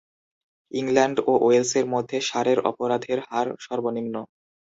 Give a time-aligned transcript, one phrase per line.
[0.71, 4.15] England ও ওয়েলসের মধ্যে সারের অপরাধের হার সর্বনিম্ন।